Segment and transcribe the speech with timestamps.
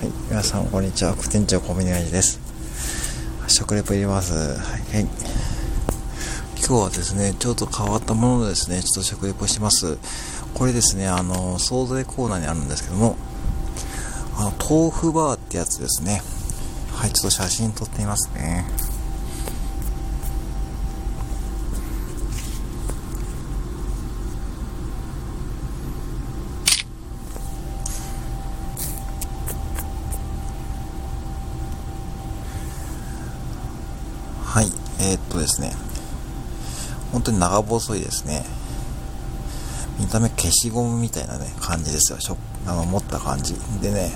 [0.00, 1.12] はい、皆さんこんにちは。
[1.12, 2.40] 副店長コミネガジです。
[3.48, 4.32] 食レポ入れます。
[4.32, 4.56] はい、
[4.94, 5.06] はい。
[6.56, 9.98] 今日はですね、ちょっと変わったものですね、ちょっと食レポします。
[10.54, 13.16] これですね、あの、惣菜コーナーにあるんですけども、
[14.38, 16.22] あの、豆腐バーってやつですね。
[16.94, 18.64] はい、ちょっと写真撮ってみますね。
[34.50, 34.66] はい、
[34.98, 35.70] えー、っとですね、
[37.12, 38.44] 本当に長細いですね。
[40.00, 42.18] 見た目消しゴムみたいなね、感じですよ。
[42.18, 42.36] しょ
[42.66, 43.54] あの持った感じ。
[43.80, 44.10] でね、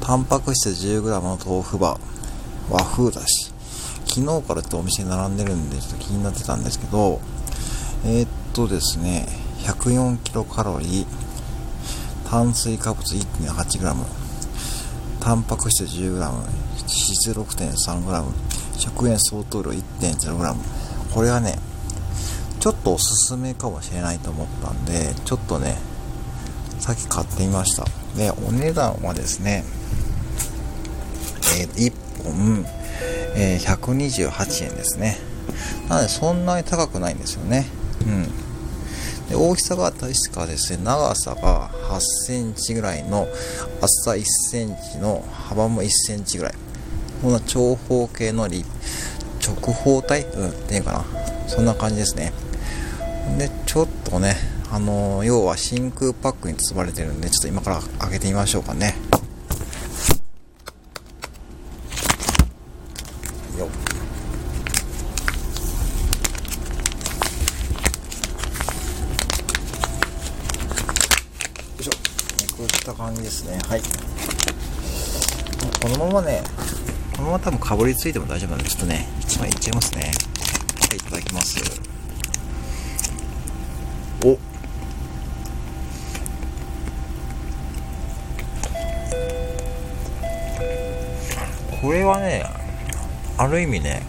[0.00, 3.52] タンパク質 10g の豆腐バー、和風だし、
[4.06, 7.20] 昨日からってお店に並んでるんで、ちょっと気になってたんですけど、
[8.04, 9.26] えー、っとですね、
[9.64, 11.06] 104キロカロリー、
[12.30, 13.92] 炭水化物 1.8g、
[15.18, 16.30] タンパク質 10g、
[16.92, 18.24] 脂質 6.3g、
[18.78, 20.56] 食塩相当量 1.0g
[21.14, 21.58] これはね
[22.60, 25.76] ちょっとおすすめかもしれないと思ったんでちょっとね
[26.78, 27.84] さっき買ってみました。
[28.16, 29.64] でお値段はですね
[31.58, 31.92] えー、1
[32.24, 32.66] 本、
[33.34, 35.18] えー、128円ですね。
[35.88, 37.66] なのでそんなに高くないんですよね。
[38.06, 38.24] うん。
[39.28, 43.26] で大きさが確かですね長さが8センチぐらいの
[43.80, 46.54] 厚さ1センチの幅も1センチぐらい。
[47.22, 48.64] この長方形の直
[49.72, 50.24] 方体？
[50.24, 51.04] うんっていうかな。
[51.46, 52.32] そんな感じですね。
[53.38, 54.34] でちょっとね
[54.72, 58.96] あの、要は真空パックに包まれてるんでちょっと今から開けてみましょうかね。
[63.56, 63.68] よ
[71.78, 71.92] いしょ。
[72.58, 73.60] めくった感じですね。
[73.68, 73.82] はい。
[75.80, 76.42] このままね
[77.12, 80.02] このまま多分かぶりついても大丈夫なんで、ちょっとね、1枚いっちゃいますね。
[80.02, 81.58] はい、いただきます。
[84.24, 84.38] お
[91.80, 92.44] これはね、
[93.36, 94.02] ある意味ね、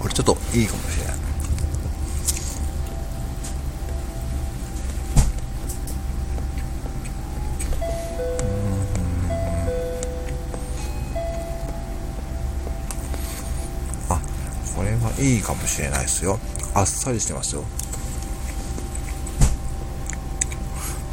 [0.00, 1.21] これちょっといいかもしれない。
[15.18, 16.38] いいかもしれないですよ。
[16.74, 17.64] あっさりしてますよ。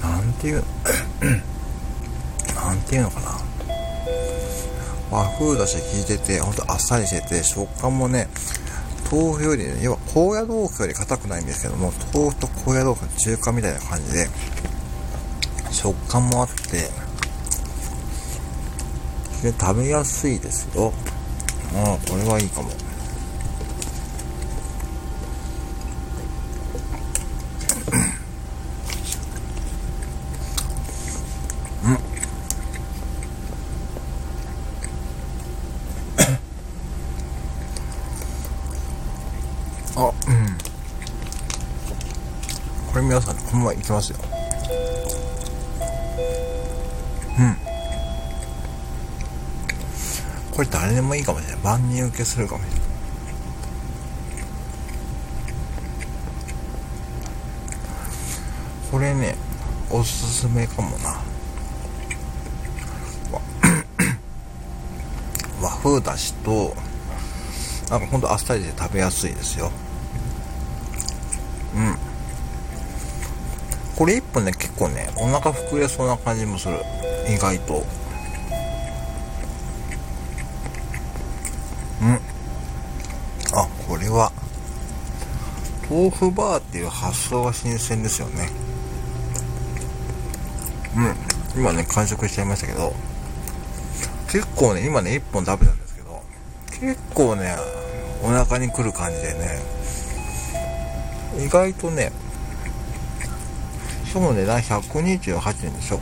[0.02, 0.64] なんていう
[2.56, 3.40] なんていうのかな。
[5.12, 8.28] 和風だし効いててほんとあっさりしてて食感もね
[9.12, 14.28] 豆腐より、ね、要は高野豆腐より硬くないんですけども豆腐と高野豆腐の中華みたいな感じで
[15.72, 16.90] 食感もあって
[19.42, 20.92] で食べやすいですよ。
[21.74, 22.70] ああこれはいいかも。
[40.00, 40.14] あ、うん。
[42.92, 44.18] これ皆さん、このままいきますよ。
[47.38, 47.58] うん。
[50.52, 51.62] これ誰でもいいかもしれない。
[51.64, 52.80] 万人受けするかもしれない。
[58.92, 59.36] これね、
[59.90, 61.22] おすすめかもな。
[65.62, 66.74] 和風だしと、
[67.90, 69.72] なんかほんとあっさりで食べやすいですよ。
[71.76, 71.96] うん。
[74.00, 76.78] これ1本ね、結構ね、お腹膨れそうな感じもする。
[77.28, 77.84] 意外と。
[82.02, 82.14] うん。
[83.54, 84.32] あ、これは、
[85.90, 88.50] 豆腐バーっていう発想が新鮮ですよね。
[90.96, 91.62] うん。
[91.62, 92.94] 今ね、完食しちゃいましたけど、
[94.32, 96.24] 結構ね、今ね、1本食べたんですけど、
[96.80, 97.54] 結構ね、
[98.24, 99.60] お腹にくる感じでね、
[101.46, 102.14] 意外とね、
[104.10, 106.00] しかも値段128円でしょ。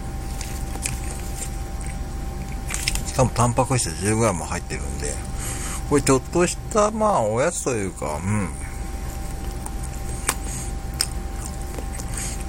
[3.05, 5.13] しかもタンパク質 10g も入ってるんで、
[5.89, 8.49] これちょっとしたまあおやつというか、うん。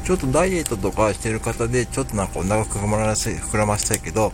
[0.05, 4.32] ちょっとダイエットとかしてる方で、ちょっとなんかお腹膨らませ膨らませたいけど、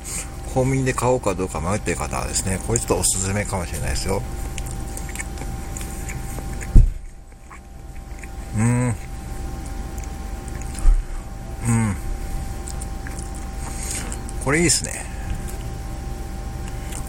[0.53, 4.21] コンビニで買おうかどうか迷ってる方はですね、これちょっとおすすめかもしれないですよ。
[14.55, 15.05] れいいっすね。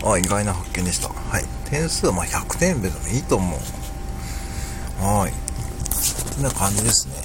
[0.03, 1.09] あ、意外な発見でした。
[1.09, 1.45] はい。
[1.69, 3.59] 点数はまあ100点でもいいと思う。
[5.01, 5.31] はい。
[6.35, 7.15] こんな感じですね。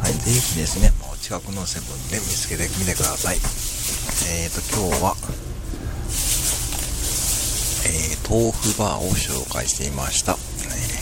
[0.00, 0.12] はい。
[0.12, 3.36] ぜひですね、お近くのセブンで見つけてみてください。
[4.30, 5.47] えーと、今日は、
[7.88, 10.32] えー、豆腐バーを紹介していました。
[10.32, 10.97] えー